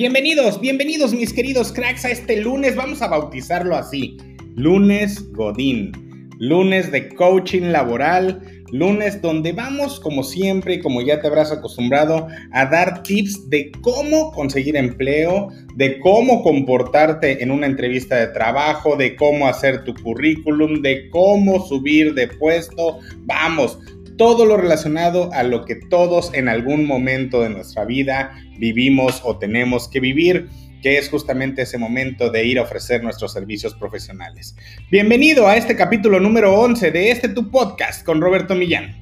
[0.00, 4.16] Bienvenidos, bienvenidos mis queridos cracks a este lunes, vamos a bautizarlo así,
[4.56, 5.92] lunes Godín,
[6.38, 8.40] lunes de coaching laboral,
[8.72, 13.70] lunes donde vamos como siempre y como ya te habrás acostumbrado a dar tips de
[13.82, 19.92] cómo conseguir empleo, de cómo comportarte en una entrevista de trabajo, de cómo hacer tu
[19.92, 23.78] currículum, de cómo subir de puesto, vamos
[24.20, 29.38] todo lo relacionado a lo que todos en algún momento de nuestra vida vivimos o
[29.38, 30.50] tenemos que vivir
[30.82, 34.54] que es justamente ese momento de ir a ofrecer nuestros servicios profesionales.
[34.90, 38.99] Bienvenido a este capítulo número 11 de este tu podcast con Roberto Millán.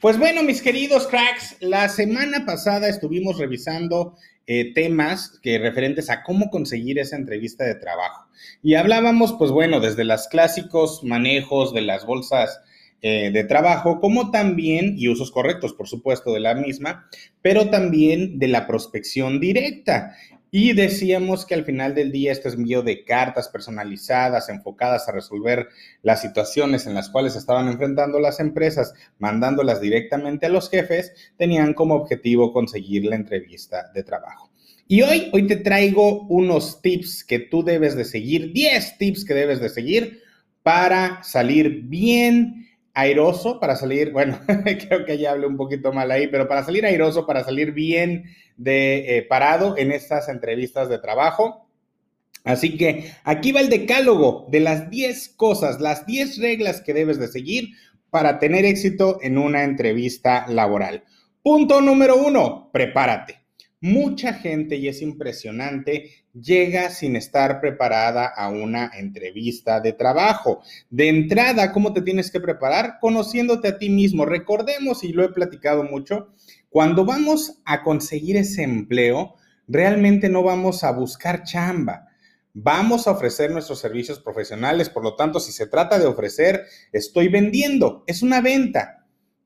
[0.00, 4.14] Pues bueno, mis queridos cracks, la semana pasada estuvimos revisando
[4.46, 8.28] eh, temas que referentes a cómo conseguir esa entrevista de trabajo.
[8.62, 12.60] Y hablábamos, pues bueno, desde los clásicos manejos de las bolsas
[13.02, 17.08] eh, de trabajo, como también, y usos correctos, por supuesto, de la misma,
[17.42, 20.14] pero también de la prospección directa.
[20.50, 25.68] Y decíamos que al final del día este envío de cartas personalizadas, enfocadas a resolver
[26.02, 31.74] las situaciones en las cuales estaban enfrentando las empresas, mandándolas directamente a los jefes, tenían
[31.74, 34.50] como objetivo conseguir la entrevista de trabajo.
[34.86, 39.34] Y hoy, hoy te traigo unos tips que tú debes de seguir, 10 tips que
[39.34, 40.22] debes de seguir
[40.62, 42.67] para salir bien
[42.98, 44.40] airoso, para salir, bueno,
[44.88, 48.24] creo que ya hablé un poquito mal ahí, pero para salir airoso, para salir bien
[48.56, 51.68] de eh, parado en estas entrevistas de trabajo.
[52.44, 57.18] Así que aquí va el decálogo de las 10 cosas, las 10 reglas que debes
[57.20, 57.68] de seguir
[58.10, 61.04] para tener éxito en una entrevista laboral.
[61.42, 63.38] Punto número uno, prepárate.
[63.80, 70.62] Mucha gente, y es impresionante, llega sin estar preparada a una entrevista de trabajo.
[70.90, 72.98] De entrada, ¿cómo te tienes que preparar?
[73.00, 74.24] Conociéndote a ti mismo.
[74.24, 76.34] Recordemos, y lo he platicado mucho,
[76.70, 79.36] cuando vamos a conseguir ese empleo,
[79.68, 82.08] realmente no vamos a buscar chamba.
[82.54, 87.28] Vamos a ofrecer nuestros servicios profesionales, por lo tanto, si se trata de ofrecer, estoy
[87.28, 88.97] vendiendo, es una venta.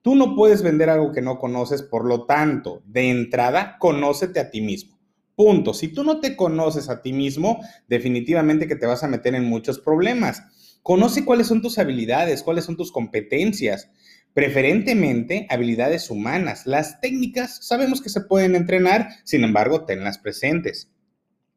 [0.03, 4.51] Tú no puedes vender algo que no conoces, por lo tanto, de entrada, conócete a
[4.51, 4.99] ti mismo.
[5.37, 5.73] Punto.
[5.75, 9.45] Si tú no te conoces a ti mismo, definitivamente que te vas a meter en
[9.45, 10.43] muchos problemas.
[10.83, 13.91] Conoce cuáles son tus habilidades, cuáles son tus competencias,
[14.35, 16.67] preferentemente habilidades humanas.
[16.67, 20.91] Las técnicas sabemos que se pueden entrenar, sin embargo, tenlas presentes.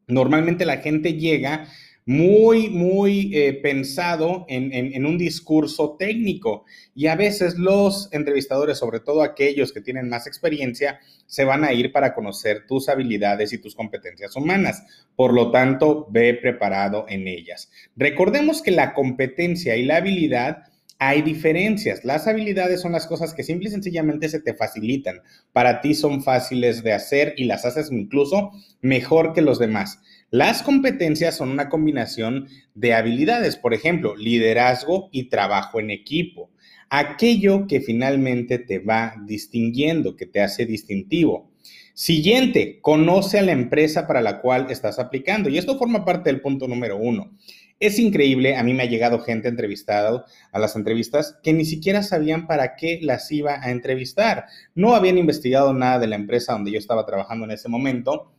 [0.08, 1.68] Normalmente la gente llega
[2.06, 6.66] muy, muy eh, pensado en, un discurso técnico.
[6.94, 11.74] Y a veces los entrevistadores, sobre todo aquellos que tienen más experiencia, se van a
[11.74, 14.84] ir para conocer tus habilidades y tus competencias humanas.
[15.16, 17.72] Por lo tanto, ve preparado en ellas.
[17.96, 20.66] Recordemos que la competencia y la habilidad
[20.98, 22.06] hay diferencias.
[22.06, 25.22] Las habilidades son las cosas que simple y sencillamente se te facilitan.
[25.52, 28.52] Para ti son fáciles de hacer y las haces incluso
[28.82, 30.00] mejor que los demás.
[30.36, 36.52] Las competencias son una combinación de habilidades, por ejemplo, liderazgo y trabajo en equipo.
[36.90, 41.54] Aquello que finalmente te va distinguiendo, que te hace distintivo.
[41.94, 45.48] Siguiente, conoce a la empresa para la cual estás aplicando.
[45.48, 47.32] Y esto forma parte del punto número uno.
[47.80, 52.04] Es increíble, a mí me ha llegado gente entrevistada a las entrevistas que ni siquiera
[52.04, 54.48] sabían para qué las iba a entrevistar.
[54.74, 58.35] No habían investigado nada de la empresa donde yo estaba trabajando en ese momento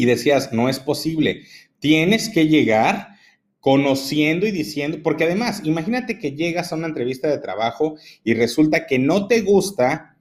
[0.00, 1.42] y decías, no es posible,
[1.78, 3.08] tienes que llegar
[3.58, 8.86] conociendo y diciendo, porque además, imagínate que llegas a una entrevista de trabajo y resulta
[8.86, 10.16] que no te gusta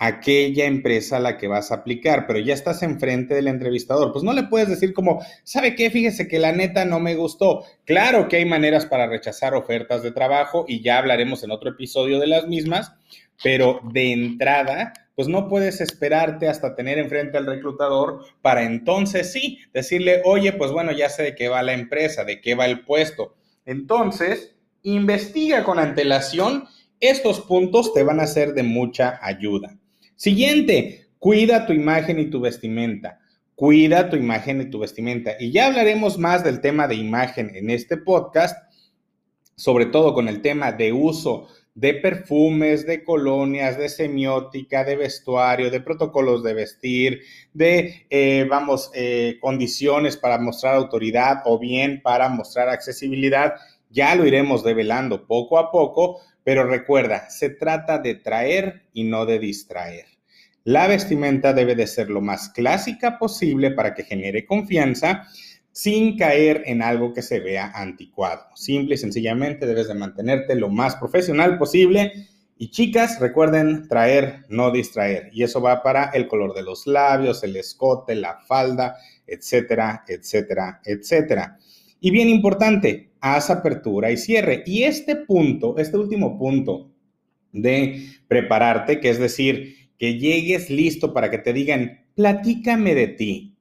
[0.00, 4.10] aquella empresa a la que vas a aplicar, pero ya estás enfrente del entrevistador.
[4.10, 5.88] Pues no le puedes decir como, ¿sabe qué?
[5.90, 7.62] Fíjese que la neta no me gustó.
[7.84, 12.18] Claro que hay maneras para rechazar ofertas de trabajo y ya hablaremos en otro episodio
[12.18, 12.92] de las mismas,
[13.44, 19.58] pero de entrada, pues no puedes esperarte hasta tener enfrente al reclutador para entonces sí
[19.72, 22.84] decirle, oye, pues bueno, ya sé de qué va la empresa, de qué va el
[22.84, 23.34] puesto.
[23.66, 26.64] Entonces, investiga con antelación.
[27.00, 29.76] Estos puntos te van a ser de mucha ayuda.
[30.16, 33.18] Siguiente, cuida tu imagen y tu vestimenta.
[33.54, 35.32] Cuida tu imagen y tu vestimenta.
[35.38, 38.56] Y ya hablaremos más del tema de imagen en este podcast,
[39.56, 45.70] sobre todo con el tema de uso de perfumes, de colonias, de semiótica, de vestuario,
[45.70, 47.22] de protocolos de vestir,
[47.54, 53.54] de, eh, vamos, eh, condiciones para mostrar autoridad o bien para mostrar accesibilidad.
[53.90, 59.24] Ya lo iremos develando poco a poco, pero recuerda, se trata de traer y no
[59.24, 60.06] de distraer.
[60.64, 65.26] La vestimenta debe de ser lo más clásica posible para que genere confianza
[65.72, 68.42] sin caer en algo que se vea anticuado.
[68.54, 72.12] Simple y sencillamente debes de mantenerte lo más profesional posible
[72.56, 75.30] Y chicas, recuerden traer, no distraer.
[75.32, 78.96] Y eso va para el color de los labios, el escote, la falda,
[79.26, 81.58] etcétera, etcétera, etcétera.
[82.00, 84.62] Y bien importante, haz apertura y cierre.
[84.66, 86.92] Y este punto, este último punto
[87.52, 93.51] de prepararte, que es decir, que llegues listo para que te digan, platícame de ti.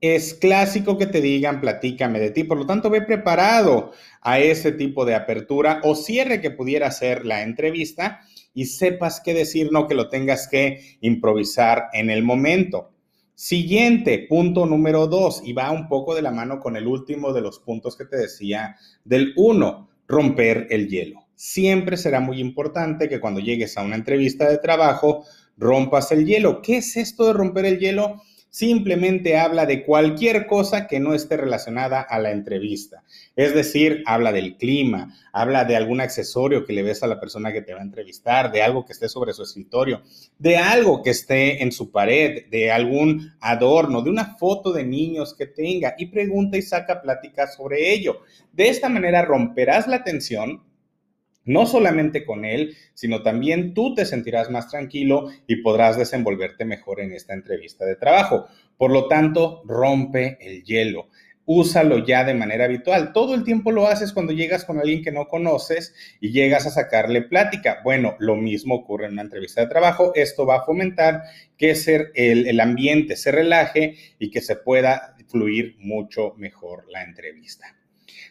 [0.00, 2.44] Es clásico que te digan, platícame de ti.
[2.44, 7.26] Por lo tanto, ve preparado a ese tipo de apertura o cierre que pudiera ser
[7.26, 8.20] la entrevista
[8.54, 12.92] y sepas qué decir, no que lo tengas que improvisar en el momento.
[13.34, 17.40] Siguiente, punto número dos, y va un poco de la mano con el último de
[17.40, 21.26] los puntos que te decía del uno, romper el hielo.
[21.36, 25.24] Siempre será muy importante que cuando llegues a una entrevista de trabajo
[25.56, 26.62] rompas el hielo.
[26.62, 28.22] ¿Qué es esto de romper el hielo?
[28.50, 33.02] Simplemente habla de cualquier cosa que no esté relacionada a la entrevista.
[33.36, 37.52] Es decir, habla del clima, habla de algún accesorio que le ves a la persona
[37.52, 40.02] que te va a entrevistar, de algo que esté sobre su escritorio,
[40.38, 45.34] de algo que esté en su pared, de algún adorno, de una foto de niños
[45.34, 48.22] que tenga y pregunta y saca plática sobre ello.
[48.52, 50.62] De esta manera romperás la tensión
[51.48, 57.00] no solamente con él, sino también tú te sentirás más tranquilo y podrás desenvolverte mejor
[57.00, 58.46] en esta entrevista de trabajo.
[58.76, 61.08] Por lo tanto, rompe el hielo.
[61.46, 63.14] Úsalo ya de manera habitual.
[63.14, 66.70] Todo el tiempo lo haces cuando llegas con alguien que no conoces y llegas a
[66.70, 67.78] sacarle plática.
[67.82, 70.12] Bueno, lo mismo ocurre en una entrevista de trabajo.
[70.14, 71.22] Esto va a fomentar
[71.56, 71.70] que
[72.14, 77.77] el, el ambiente se relaje y que se pueda fluir mucho mejor la entrevista.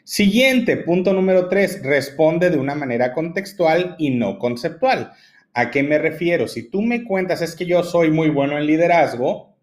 [0.04, 5.12] Siguiente, punto número tres, responde de una manera contextual y no conceptual.
[5.54, 6.48] ¿A qué me refiero?
[6.48, 9.57] Si tú me cuentas es que yo soy muy bueno en liderazgo,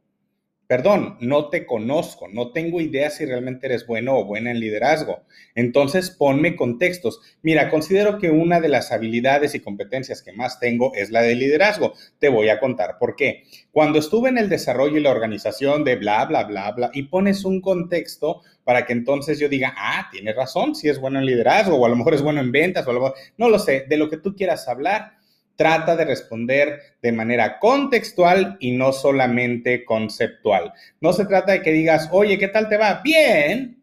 [0.75, 5.23] perdón, no te conozco, no tengo idea si realmente eres bueno o buena en liderazgo.
[5.55, 7.21] Entonces, ponme contextos.
[7.43, 11.37] Mira, considero que una de las habilidades y competencias que más tengo es la de
[11.37, 11.93] liderazgo.
[12.19, 13.45] Te voy a contar por qué.
[13.71, 17.45] Cuando estuve en el desarrollo y la organización de bla, bla, bla, bla, y pones
[17.45, 21.77] un contexto para que entonces yo diga, ah, tienes razón, si es bueno en liderazgo,
[21.77, 23.87] o a lo mejor es bueno en ventas, o a lo mejor, no lo sé,
[23.89, 25.13] de lo que tú quieras hablar
[25.57, 30.73] trata de responder de manera contextual y no solamente conceptual.
[31.01, 33.01] No se trata de que digas, oye, ¿qué tal te va?
[33.03, 33.83] Bien.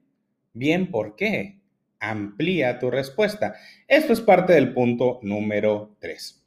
[0.54, 1.60] Bien, ¿por qué?
[2.00, 3.56] Amplía tu respuesta.
[3.88, 6.44] Esto es parte del punto número tres.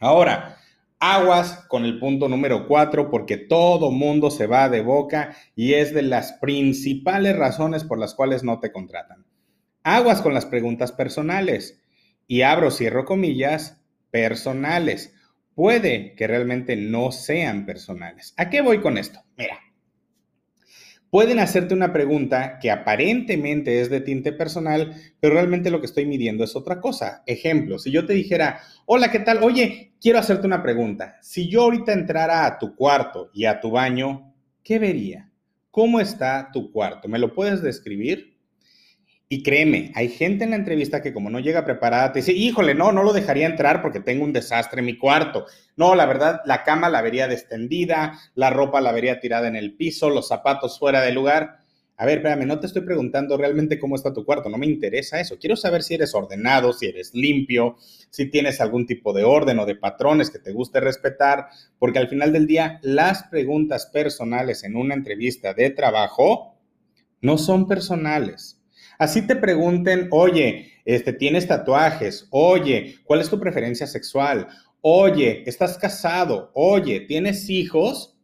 [0.00, 0.58] Ahora,
[0.98, 5.92] aguas con el punto número cuatro porque todo mundo se va de boca y es
[5.92, 9.26] de las principales razones por las cuales no te contratan.
[9.82, 11.80] Aguas con las preguntas personales.
[12.26, 13.83] Y abro, cierro comillas,
[14.14, 15.12] personales.
[15.56, 18.32] Puede que realmente no sean personales.
[18.36, 19.18] ¿A qué voy con esto?
[19.36, 19.58] Mira,
[21.10, 26.06] pueden hacerte una pregunta que aparentemente es de tinte personal, pero realmente lo que estoy
[26.06, 27.24] midiendo es otra cosa.
[27.26, 29.42] Ejemplo, si yo te dijera, hola, ¿qué tal?
[29.42, 31.16] Oye, quiero hacerte una pregunta.
[31.20, 34.32] Si yo ahorita entrara a tu cuarto y a tu baño,
[34.62, 35.32] ¿qué vería?
[35.72, 37.08] ¿Cómo está tu cuarto?
[37.08, 38.33] ¿Me lo puedes describir?
[39.26, 42.74] Y créeme, hay gente en la entrevista que como no llega preparada, te dice, híjole,
[42.74, 45.46] no, no lo dejaría entrar porque tengo un desastre en mi cuarto.
[45.76, 49.76] No, la verdad, la cama la vería descendida, la ropa la vería tirada en el
[49.76, 51.60] piso, los zapatos fuera de lugar.
[51.96, 55.18] A ver, espérame, no te estoy preguntando realmente cómo está tu cuarto, no me interesa
[55.20, 55.38] eso.
[55.38, 57.76] Quiero saber si eres ordenado, si eres limpio,
[58.10, 62.08] si tienes algún tipo de orden o de patrones que te guste respetar, porque al
[62.08, 66.56] final del día las preguntas personales en una entrevista de trabajo
[67.22, 68.60] no son personales
[68.98, 72.26] Así te pregunten, oye, este, ¿tienes tatuajes?
[72.30, 74.46] Oye, ¿cuál es tu preferencia sexual?
[74.80, 76.50] Oye, ¿estás casado?
[76.54, 78.16] Oye, ¿tienes hijos?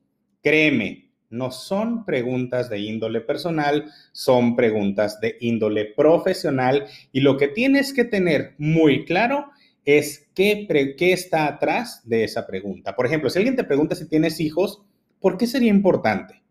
[0.43, 7.49] Créeme, no son preguntas de índole personal, son preguntas de índole profesional y lo que
[7.49, 9.47] tienes que tener muy claro
[9.85, 10.67] es qué,
[10.99, 12.95] qué está atrás de esa pregunta.
[12.95, 14.83] Por ejemplo, si alguien te pregunta si tienes hijos,
[15.21, 16.43] ¿por qué sería importante?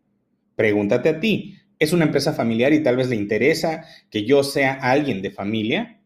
[0.56, 4.74] Pregúntate a ti, es una empresa familiar y tal vez le interesa que yo sea
[4.74, 5.98] alguien de familia,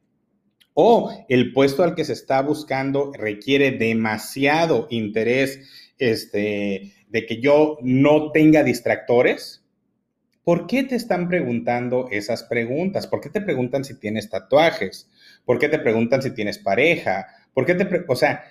[0.73, 7.79] o el puesto al que se está buscando requiere demasiado interés este, de que yo
[7.83, 9.65] no tenga distractores.
[10.43, 13.07] ¿Por qué te están preguntando esas preguntas?
[13.07, 15.09] ¿Por qué te preguntan si tienes tatuajes?
[15.45, 17.27] ¿Por qué te preguntan si tienes pareja?
[17.53, 18.45] ¿Por qué te, o sea,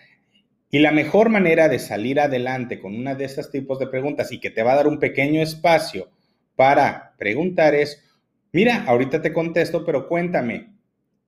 [0.71, 4.39] y la mejor manera de salir adelante con una de estos tipos de preguntas y
[4.39, 6.09] que te va a dar un pequeño espacio
[6.55, 8.03] para preguntar es,
[8.51, 10.73] mira, ahorita te contesto, pero cuéntame,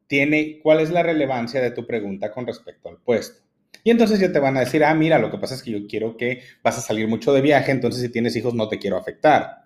[0.08, 3.44] tiene, ¿cuál es la relevancia de tu pregunta con respecto al puesto?
[3.84, 5.88] Y entonces ya te van a decir, ah, mira, lo que pasa es que yo
[5.88, 8.98] quiero que vas a salir mucho de viaje, entonces si tienes hijos no te quiero
[8.98, 9.66] afectar.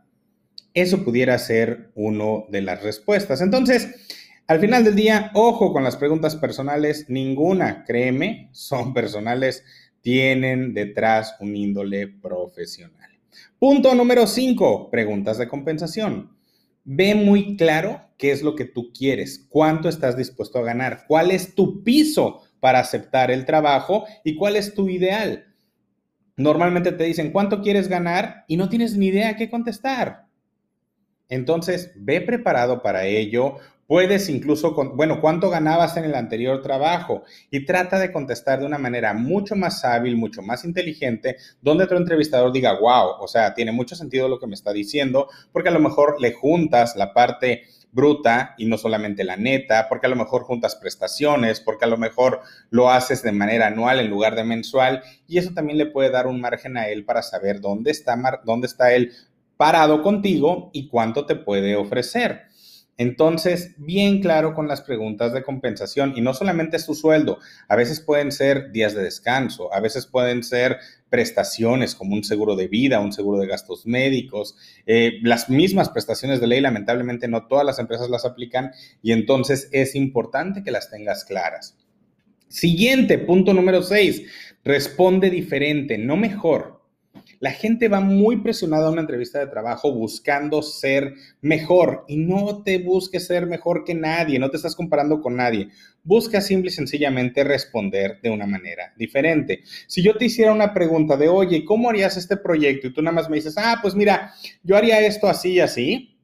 [0.73, 3.41] Eso pudiera ser una de las respuestas.
[3.41, 3.89] Entonces,
[4.47, 9.63] Al final del día, ojo con las preguntas personales, ninguna, créeme, son personales,
[10.01, 13.18] tienen detrás un índole profesional.
[13.57, 16.37] Punto número 5, preguntas de compensación.
[16.83, 21.31] Ve muy claro qué es lo que tú quieres, cuánto estás dispuesto a ganar, cuál
[21.31, 25.53] es tu piso para aceptar el trabajo y cuál es tu ideal.
[26.35, 30.27] Normalmente te dicen cuánto quieres ganar y no tienes ni idea qué contestar.
[31.27, 33.57] Entonces, ve preparado para ello.
[33.89, 37.23] Puedes incluso, bueno, ¿cuánto ganabas en el anterior trabajo?
[37.49, 41.95] Y trata de contestar de una manera mucho más hábil, mucho más inteligente, donde tu
[41.95, 45.71] entrevistador diga, wow, o sea, tiene mucho sentido lo que me está diciendo, porque a
[45.71, 50.15] lo mejor le juntas la parte bruta y no solamente la neta, porque a lo
[50.15, 54.43] mejor juntas prestaciones, porque a lo mejor lo haces de manera anual en lugar de
[54.43, 58.15] mensual, y eso también le puede dar un margen a él para saber dónde está,
[58.45, 59.13] dónde está él
[59.57, 62.48] parado contigo y cuánto te puede ofrecer.
[62.99, 67.39] Entonces, bien claro con las preguntas de compensación y no solamente es tu sueldo,
[67.69, 70.79] a veces pueden ser días de descanso, a veces pueden ser
[71.09, 76.41] prestaciones como un seguro de vida, un seguro de gastos médicos, eh, las mismas prestaciones
[76.41, 80.91] de ley, lamentablemente no todas las empresas las aplican y entonces es importante que las
[80.91, 81.77] tengas claras.
[82.49, 84.23] Siguiente, punto número 6,
[84.65, 86.78] responde diferente, no mejor.
[87.39, 92.63] La gente va muy presionada a una entrevista de trabajo buscando ser mejor y no
[92.63, 95.69] te busques ser mejor que nadie, no te estás comparando con nadie.
[96.03, 99.61] Busca simple y sencillamente responder de una manera diferente.
[99.87, 102.87] Si yo te hiciera una pregunta de, oye, ¿cómo harías este proyecto?
[102.87, 106.19] Y tú nada más me dices, ah, pues mira, yo haría esto así y así.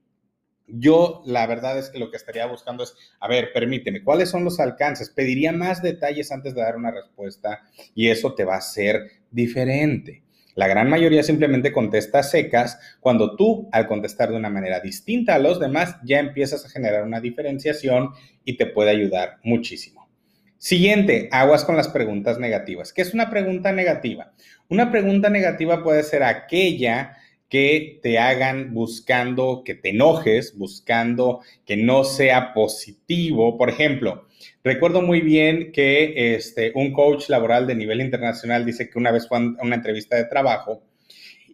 [0.67, 4.43] Yo la verdad es que lo que estaría buscando es, a ver, permíteme, ¿cuáles son
[4.43, 5.11] los alcances?
[5.11, 7.61] Pediría más detalles antes de dar una respuesta
[7.93, 8.99] y eso te va a ser
[9.31, 10.24] diferente.
[10.55, 15.39] La gran mayoría simplemente contesta secas cuando tú, al contestar de una manera distinta a
[15.39, 18.11] los demás, ya empiezas a generar una diferenciación
[18.45, 20.09] y te puede ayudar muchísimo.
[20.57, 22.93] Siguiente, aguas con las preguntas negativas.
[22.93, 24.31] ¿Qué es una pregunta negativa?
[24.69, 27.17] Una pregunta negativa puede ser aquella
[27.49, 33.57] que te hagan buscando que te enojes, buscando que no sea positivo.
[33.57, 34.25] Por ejemplo,
[34.63, 39.27] Recuerdo muy bien que este, un coach laboral de nivel internacional dice que una vez
[39.27, 40.81] fue a una entrevista de trabajo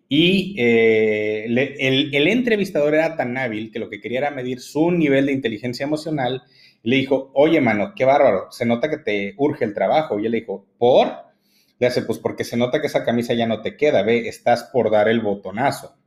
[0.08, 4.92] y eh, el, el, entrevistador era tan hábil que lo que quería era medir su
[4.92, 6.44] nivel de inteligencia emocional.
[6.84, 10.20] le dijo, oye, mano, qué bárbaro, se nota que te urge el trabajo.
[10.20, 11.31] Y él le dijo, ¿por?
[11.82, 14.66] Le hace, pues porque se nota que esa camisa ya no te queda, ve, estás
[14.66, 15.98] por dar el botonazo.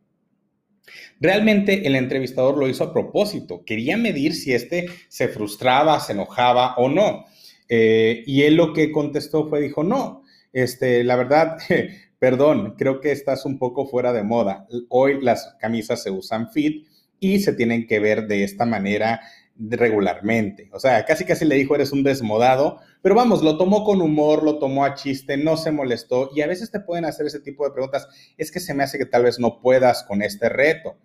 [1.19, 6.77] Realmente el entrevistador lo hizo a propósito, quería medir si este se frustraba, se enojaba
[6.77, 7.25] o no.
[7.69, 11.59] Eh, y él lo que contestó fue, dijo, no, este, la verdad,
[12.21, 14.69] perdón, creo que estás un poco fuera de moda.
[14.91, 16.87] Hoy las camisas se usan fit
[17.19, 19.23] y se tienen que ver de esta manera
[19.57, 20.69] regularmente.
[20.73, 24.43] O sea, casi casi le dijo, eres un desmodado, pero vamos, lo tomó con humor,
[24.43, 27.67] lo tomó a chiste, no se molestó y a veces te pueden hacer ese tipo
[27.67, 28.09] de preguntas,
[28.39, 30.97] es que se me hace que tal vez no puedas con este reto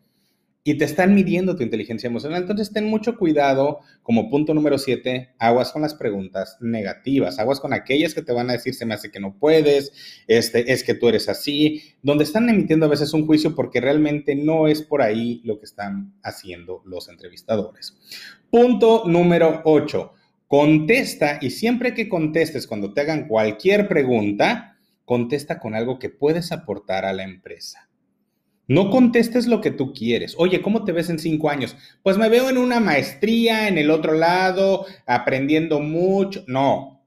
[0.64, 2.44] y te están midiendo tu inteligencia emocional.
[2.44, 7.74] Entonces, ten mucho cuidado, como punto número siete, aguas con las preguntas negativas, aguas con
[7.74, 9.92] aquellas que te van a decir, se me hace que no puedes,
[10.28, 14.36] este, es que tú eres así, donde están emitiendo a veces un juicio porque realmente
[14.36, 17.98] no es por ahí lo que están haciendo los entrevistadores.
[18.50, 20.14] Punto número ocho,
[20.50, 26.52] contesta y siempre que contestes cuando te hagan cualquier pregunta, contesta con algo que puedes
[26.52, 27.88] aportar a la empresa.
[28.68, 30.34] No contestes lo que tú quieres.
[30.40, 31.76] Oye, ¿cómo te ves en cinco años?
[32.02, 36.44] Pues me veo en una maestría, en el otro lado, aprendiendo mucho.
[36.48, 36.99] No,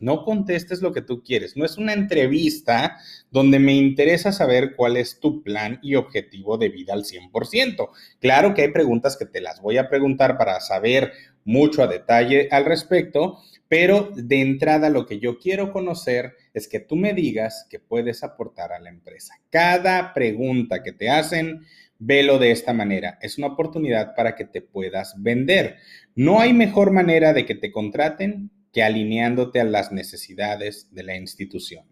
[0.00, 1.56] no contestes lo que tú quieres.
[1.56, 2.98] No es una entrevista
[3.30, 7.90] donde me interesa saber cuál es tu plan y objetivo de vida al 100%.
[8.20, 11.12] Claro que hay preguntas que te las voy a preguntar para saber
[11.44, 13.38] mucho a detalle al respecto,
[13.68, 18.24] pero de entrada lo que yo quiero conocer es que tú me digas que puedes
[18.24, 19.34] aportar a la empresa.
[19.50, 21.60] Cada pregunta que te hacen,
[21.98, 23.18] velo de esta manera.
[23.20, 25.76] Es una oportunidad para que te puedas vender.
[26.14, 31.16] No hay mejor manera de que te contraten que alineándote a las necesidades de la
[31.16, 31.84] institución.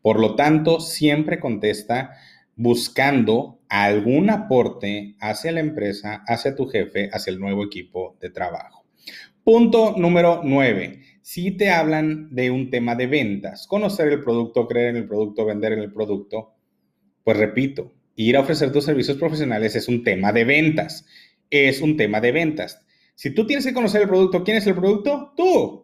[0.00, 2.12] Por lo tanto, siempre contesta
[2.56, 8.84] buscando algún aporte hacia la empresa, hacia tu jefe, hacia el nuevo equipo de trabajo.
[9.42, 14.90] Punto número 9 si te hablan de un tema de ventas, conocer el producto, creer
[14.90, 16.56] en el producto, vender en el producto,
[17.22, 21.06] pues repito, ir a ofrecer tus servicios profesionales es un tema de ventas,
[21.48, 22.84] es un tema de ventas.
[23.14, 25.32] Si tú tienes que conocer el producto, ¿quién es el producto?
[25.36, 25.81] Tú.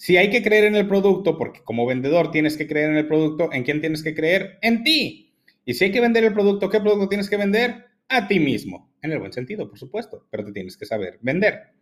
[0.00, 3.06] Si hay que creer en el producto, porque como vendedor tienes que creer en el
[3.06, 4.58] producto, ¿en quién tienes que creer?
[4.62, 5.34] En ti.
[5.66, 7.84] Y si hay que vender el producto, ¿qué producto tienes que vender?
[8.08, 8.94] A ti mismo.
[9.02, 11.74] En el buen sentido, por supuesto, pero te tienes que saber vender.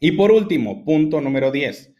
[0.00, 1.94] Y por último, punto número 10,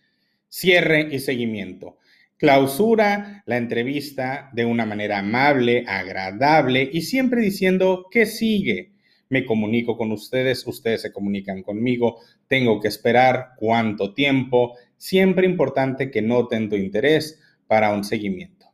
[0.48, 1.98] cierre y seguimiento.
[2.36, 8.90] Clausura la entrevista de una manera amable, agradable y siempre diciendo que sigue.
[9.28, 12.16] Me comunico con ustedes, ustedes se comunican conmigo,
[12.48, 14.74] tengo que esperar cuánto tiempo.
[14.98, 18.66] Siempre importante que noten tu interés para un seguimiento.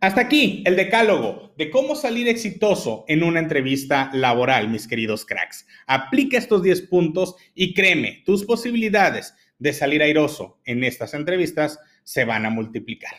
[0.00, 5.66] Hasta aquí el decálogo de cómo salir exitoso en una entrevista laboral, mis queridos cracks.
[5.86, 12.24] Aplica estos 10 puntos y créeme, tus posibilidades de salir airoso en estas entrevistas se
[12.24, 13.14] van a multiplicar.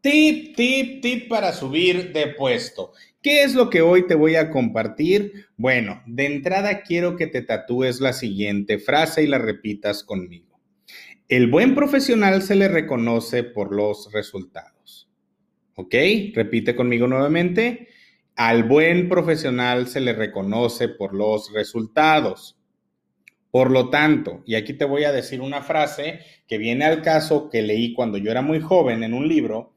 [0.00, 2.92] Tip, tip, tip para subir de puesto.
[3.22, 5.46] ¿Qué es lo que hoy te voy a compartir?
[5.56, 10.60] Bueno, de entrada quiero que te tatúes la siguiente frase y la repitas conmigo.
[11.28, 15.10] El buen profesional se le reconoce por los resultados.
[15.74, 15.94] ¿Ok?
[16.34, 17.88] Repite conmigo nuevamente.
[18.36, 22.56] Al buen profesional se le reconoce por los resultados.
[23.50, 27.50] Por lo tanto, y aquí te voy a decir una frase que viene al caso
[27.50, 29.75] que leí cuando yo era muy joven en un libro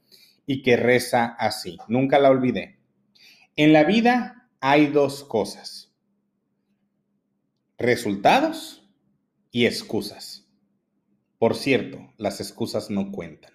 [0.50, 2.79] y que reza así, nunca la olvidé.
[3.56, 5.94] En la vida hay dos cosas,
[7.77, 8.89] resultados
[9.51, 10.50] y excusas.
[11.38, 13.53] Por cierto, las excusas no cuentan.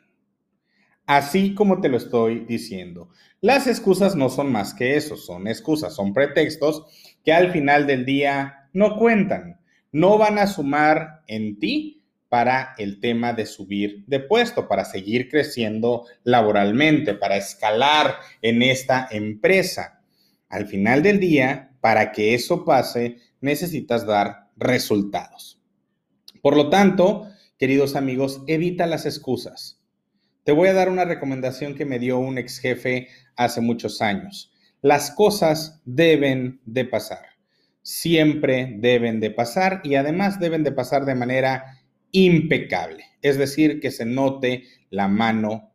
[1.04, 3.08] Así como te lo estoy diciendo,
[3.40, 6.86] las excusas no son más que eso, son excusas, son pretextos
[7.24, 9.58] que al final del día no cuentan
[9.94, 12.03] no van a sumar en ti
[12.34, 19.06] para el tema de subir de puesto, para seguir creciendo laboralmente, para escalar en esta
[19.08, 20.02] empresa.
[20.48, 25.62] Al final del día, para que eso pase, necesitas dar resultados.
[26.42, 29.80] Por lo tanto, queridos amigos, evita las excusas.
[30.42, 34.52] Te voy a dar una recomendación que me dio un ex jefe hace muchos años.
[34.82, 37.34] Las cosas deben de pasar
[37.84, 41.83] siempre deben de pasar y además deben de pasar de manera
[42.14, 45.72] impecable, es decir, que se note la mano,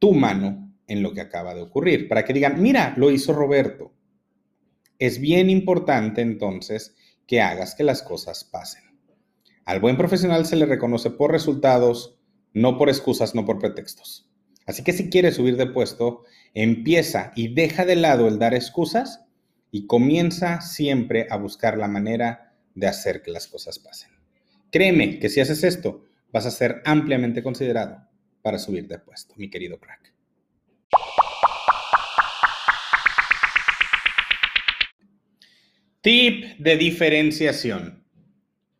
[0.00, 3.92] tu mano, en lo que acaba de ocurrir, para que digan, mira, lo hizo Roberto.
[4.98, 8.82] Es bien importante entonces que hagas que las cosas pasen.
[9.64, 12.18] Al buen profesional se le reconoce por resultados,
[12.54, 14.28] no por excusas, no por pretextos.
[14.66, 16.24] Así que si quieres subir de puesto,
[16.54, 19.24] empieza y deja de lado el dar excusas
[19.70, 24.17] y comienza siempre a buscar la manera de hacer que las cosas pasen.
[24.70, 28.06] Créeme que si haces esto, vas a ser ampliamente considerado
[28.42, 30.12] para subir de puesto, mi querido crack.
[36.02, 38.04] Tip de diferenciación.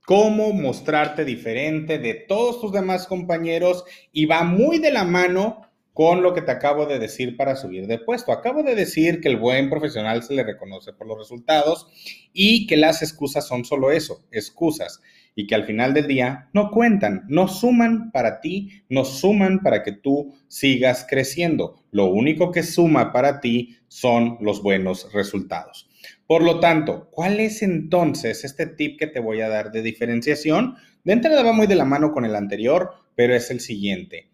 [0.04, 6.22] Cómo mostrarte diferente de todos tus demás compañeros y va muy de la mano con
[6.22, 8.30] lo que te acabo de decir para subir de puesto.
[8.30, 11.88] Acabo de decir que el buen profesional se le reconoce por los resultados
[12.32, 15.00] y que las excusas son solo eso, excusas,
[15.38, 19.84] y que al final del día no cuentan, no suman para ti, no suman para
[19.84, 21.84] que tú sigas creciendo.
[21.92, 25.88] Lo único que suma para ti son los buenos resultados.
[26.26, 30.74] Por lo tanto, ¿cuál es entonces este tip que te voy a dar de diferenciación?
[31.04, 34.30] De entrada va muy de la mano con el anterior, pero es el siguiente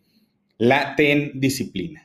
[0.58, 2.03] la ten disciplina.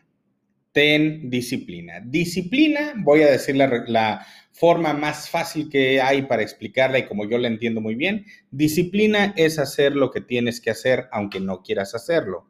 [0.71, 1.99] Ten disciplina.
[2.05, 4.25] Disciplina, voy a decir la, la,
[4.60, 9.34] forma más fácil que hay para explicarla y como yo la entiendo muy bien, disciplina
[9.38, 12.45] es hacer lo que tienes que hacer aunque no quieras hacerlo.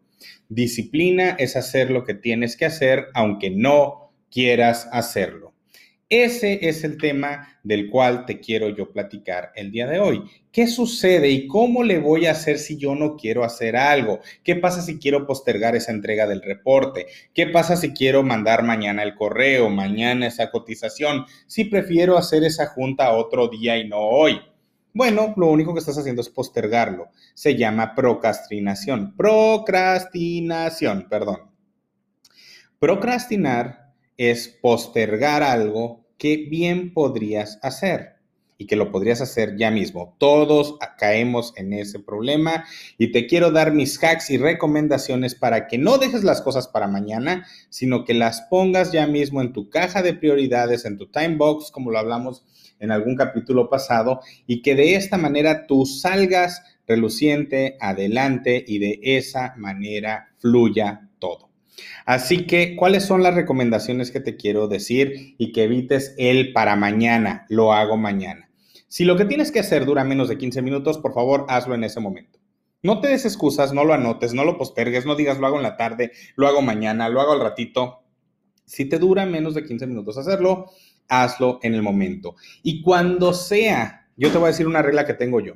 [0.47, 5.53] Disciplina es hacer lo que tienes que hacer aunque no quieras hacerlo.
[6.09, 10.23] Ese es el tema del cual te quiero yo platicar el día de hoy.
[10.51, 14.19] ¿Qué sucede y cómo le voy a hacer si yo no quiero hacer algo?
[14.43, 17.05] ¿Qué pasa si quiero postergar esa entrega del reporte?
[17.35, 21.25] ¿Qué pasa si quiero mandar mañana el correo, mañana esa cotización?
[21.45, 24.41] Si prefiero hacer esa junta otro día y no hoy.
[24.95, 27.09] Bueno, lo único que estás haciendo es postergarlo.
[27.35, 29.15] Se llama procrastinación.
[29.15, 31.51] Procrastinación, perdón.
[32.79, 33.78] Procrastinar
[34.19, 38.17] es postergar algo que bien podrías hacer
[38.57, 40.17] y que lo podrías hacer ya mismo.
[40.19, 42.65] Todos caemos en ese problema
[42.97, 46.89] y te quiero dar mis hacks y recomendaciones para que no dejes las cosas para
[46.89, 51.37] mañana, sino que las pongas ya mismo en tu caja de prioridades, en tu time
[51.37, 52.43] box, como lo hablamos
[52.79, 58.99] en algún capítulo pasado, y que de esta manera tú salgas reluciente, adelante y de
[59.01, 61.48] esa manera fluya todo.
[62.05, 66.75] Así que, ¿cuáles son las recomendaciones que te quiero decir y que evites el para
[66.75, 68.49] mañana, lo hago mañana?
[68.87, 71.83] Si lo que tienes que hacer dura menos de 15 minutos, por favor, hazlo en
[71.83, 72.39] ese momento.
[72.81, 75.63] No te des excusas, no lo anotes, no lo postergues, no digas lo hago en
[75.63, 78.03] la tarde, lo hago mañana, lo hago al ratito.
[78.65, 80.71] Si te dura menos de 15 minutos hacerlo,
[81.07, 82.35] hazlo en el momento.
[82.63, 85.53] Y cuando sea yo te voy a decir una regla que tengo yo.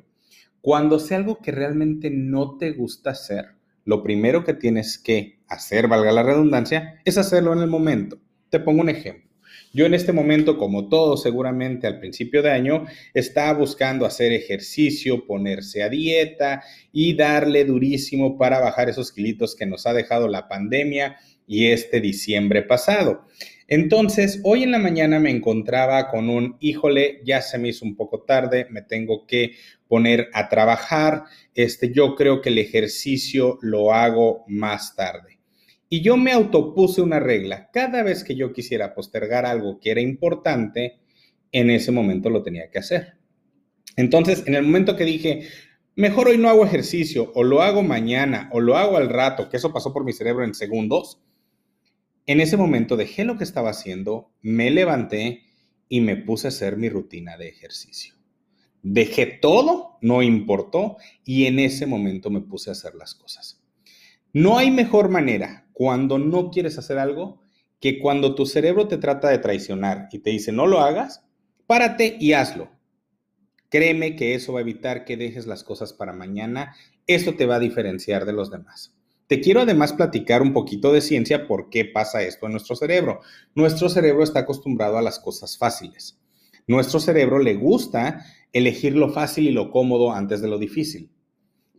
[0.62, 5.88] Cuando sea algo que realmente no te gusta hacer, lo primero que tienes que hacer,
[5.88, 8.19] valga la redundancia, es hacerlo en el momento.
[8.50, 9.30] Te pongo un ejemplo.
[9.76, 15.26] Yo en este momento, como todo seguramente al principio de año, estaba buscando hacer ejercicio,
[15.26, 20.48] ponerse a dieta y darle durísimo para bajar esos kilitos que nos ha dejado la
[20.48, 21.17] pandemia
[21.48, 23.26] y este diciembre pasado.
[23.67, 27.95] Entonces, hoy en la mañana me encontraba con un, híjole, ya se me hizo un
[27.95, 29.54] poco tarde, me tengo que
[29.88, 31.23] poner a trabajar,
[31.54, 35.39] este, yo creo que el ejercicio lo hago más tarde.
[35.88, 37.69] Y yo me autopuse una regla.
[37.71, 40.99] Cada vez que yo quisiera postergar algo que era importante,
[41.52, 43.13] en ese momento lo tenía que hacer.
[43.95, 45.47] Entonces, en el momento que dije,
[45.95, 49.58] mejor hoy no hago ejercicio, o lo hago mañana, o lo hago al rato, que
[49.58, 51.21] eso pasó por mi cerebro en segundos,
[52.25, 55.43] en ese momento dejé lo que estaba haciendo, me levanté
[55.89, 58.15] y me puse a hacer mi rutina de ejercicio.
[58.81, 63.62] Dejé todo, no importó, y en ese momento me puse a hacer las cosas.
[64.33, 67.41] No hay mejor manera cuando no quieres hacer algo
[67.79, 71.25] que cuando tu cerebro te trata de traicionar y te dice no lo hagas,
[71.67, 72.71] párate y hazlo.
[73.69, 76.75] Créeme que eso va a evitar que dejes las cosas para mañana.
[77.07, 78.95] Eso te va a diferenciar de los demás.
[79.34, 83.22] Te quiero además platicar un poquito de ciencia por qué pasa esto en nuestro cerebro.
[83.56, 86.19] Nuestro cerebro está acostumbrado a las cosas fáciles.
[86.67, 91.10] Nuestro cerebro le gusta elegir lo fácil y lo cómodo antes de lo difícil.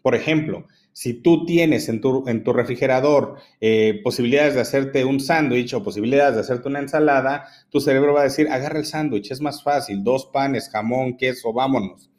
[0.03, 5.85] Por ejemplo, si tú tienes en tu, refrigerador eh, posibilidades de hacerte un sándwich o
[5.85, 9.62] posibilidades de hacerte una ensalada, tu cerebro va a decir, agarra el sándwich, es más
[9.62, 12.11] fácil, dos panes, jamón, queso, vámonos.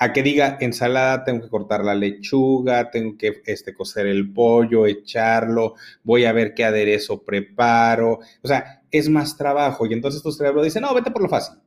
[0.00, 4.86] A que diga ensalada, tengo que cortar la lechuga, tengo que este, cocer el pollo,
[4.86, 8.18] echarlo, voy a ver qué aderezo preparo.
[8.42, 11.58] O sea, es más trabajo y entonces tu cerebro dice, no, vete por lo fácil.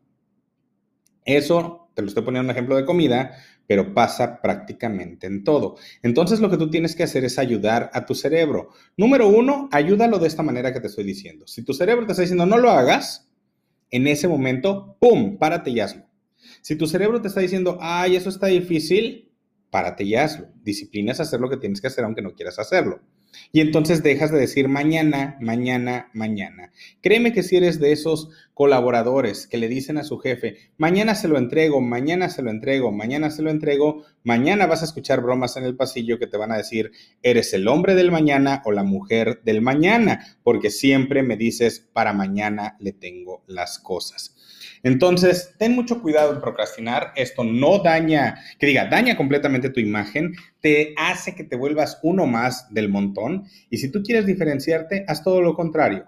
[1.25, 5.77] Eso, te lo estoy poniendo un ejemplo de comida, pero pasa prácticamente en todo.
[6.01, 8.69] Entonces lo que tú tienes que hacer es ayudar a tu cerebro.
[8.97, 11.47] Número uno, ayúdalo de esta manera que te estoy diciendo.
[11.47, 13.29] Si tu cerebro te está diciendo no lo hagas,
[13.89, 16.05] en ese momento, ¡pum!, párate y hazlo.
[16.63, 19.29] Si tu cerebro te está diciendo, ay, eso está difícil,
[19.69, 20.47] párate y hazlo.
[20.63, 23.01] Disciplina es hacer lo que tienes que hacer aunque no quieras hacerlo.
[23.51, 26.71] Y entonces dejas de decir mañana, mañana, mañana.
[27.01, 31.27] Créeme que si eres de esos colaboradores que le dicen a su jefe, mañana se
[31.27, 35.57] lo entrego, mañana se lo entrego, mañana se lo entrego, mañana vas a escuchar bromas
[35.57, 36.91] en el pasillo que te van a decir,
[37.23, 42.13] eres el hombre del mañana o la mujer del mañana, porque siempre me dices, para
[42.13, 44.37] mañana le tengo las cosas.
[44.83, 47.13] Entonces, ten mucho cuidado en procrastinar.
[47.15, 52.25] Esto no daña, que diga, daña completamente tu imagen, te hace que te vuelvas uno
[52.25, 53.45] más del montón.
[53.69, 56.05] Y si tú quieres diferenciarte, haz todo lo contrario.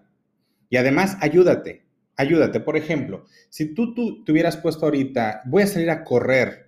[0.70, 1.86] Y además, ayúdate,
[2.18, 2.60] ayúdate.
[2.60, 6.66] Por ejemplo, si tú, tú te hubieras puesto ahorita, voy a salir a correr,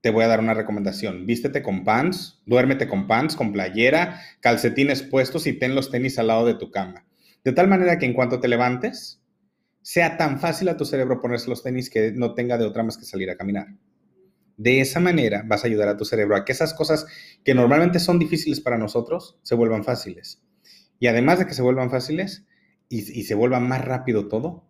[0.00, 1.26] te voy a dar una recomendación.
[1.26, 6.28] Vístete con pants, duérmete con pants, con playera, calcetines puestos y ten los tenis al
[6.28, 7.04] lado de tu cama.
[7.44, 9.20] De tal manera que en cuanto te levantes,
[9.82, 12.98] sea tan fácil a tu cerebro ponerse los tenis que no tenga de otra más
[12.98, 13.68] que salir a caminar.
[14.56, 17.06] De esa manera vas a ayudar a tu cerebro a que esas cosas
[17.44, 20.42] que normalmente son difíciles para nosotros se vuelvan fáciles.
[20.98, 22.44] Y además de que se vuelvan fáciles
[22.88, 24.66] y, se vuelva más rápido todo,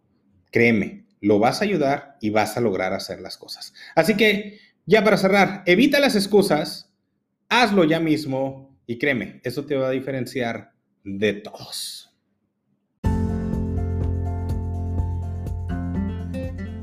[0.51, 3.73] créeme, lo vas a ayudar y vas a lograr hacer las cosas.
[3.94, 6.92] Así que, ya para cerrar, evita las excusas,
[7.49, 10.73] hazlo ya mismo y créeme, eso te va a diferenciar
[11.05, 12.08] de todos.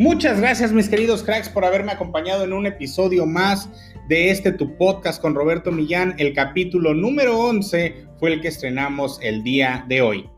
[0.05, 3.67] Muchas gracias mis queridos cracks por haberme acompañado en un episodio más
[4.07, 6.13] de este tu podcast con Roberto Millán.
[6.19, 10.29] El capítulo número 11 fue el que estrenamos el día de hoy.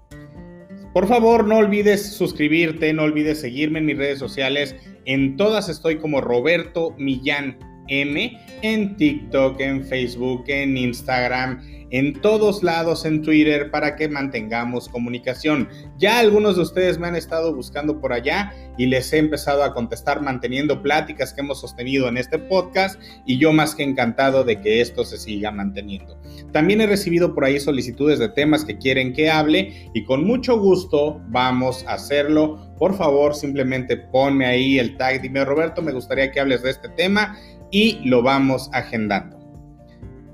[0.94, 4.74] Por favor, no olvides suscribirte, no olvides seguirme en mis redes sociales.
[5.04, 12.64] En todas estoy como Roberto Millán M, en TikTok, en Facebook, en Instagram en todos
[12.64, 15.70] lados en Twitter para que mantengamos comunicación.
[15.98, 19.74] Ya algunos de ustedes me han estado buscando por allá y les he empezado a
[19.74, 24.60] contestar manteniendo pláticas que hemos sostenido en este podcast y yo más que encantado de
[24.60, 26.20] que esto se siga manteniendo.
[26.52, 30.60] También he recibido por ahí solicitudes de temas que quieren que hable y con mucho
[30.60, 32.74] gusto vamos a hacerlo.
[32.78, 36.90] Por favor, simplemente ponme ahí el tag, dime Roberto, me gustaría que hables de este
[36.90, 37.38] tema
[37.72, 39.38] y lo vamos agendando.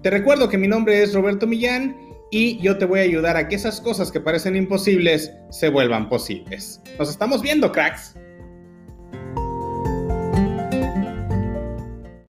[0.01, 1.95] Te recuerdo que mi nombre es Roberto Millán
[2.31, 6.09] y yo te voy a ayudar a que esas cosas que parecen imposibles se vuelvan
[6.09, 6.81] posibles.
[6.97, 8.15] Nos estamos viendo, cracks.